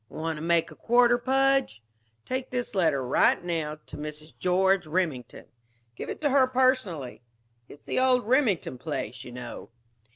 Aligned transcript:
"Want 0.09 0.37
to 0.37 0.41
make 0.41 0.71
a 0.71 0.75
quarter, 0.75 1.19
Pudge? 1.19 1.83
Take 2.25 2.49
this 2.49 2.73
letter, 2.73 3.05
right 3.05 3.43
now, 3.43 3.77
to 3.85 3.97
Mrs. 3.97 4.35
George 4.35 4.87
Remington. 4.87 5.45
Give 5.95 6.09
it 6.09 6.19
to 6.21 6.31
her 6.31 6.47
personally. 6.47 7.21
It's 7.69 7.85
the 7.85 7.99
old 7.99 8.27
Remington 8.27 8.79
place, 8.79 9.23
you 9.23 9.31
know." 9.31 9.69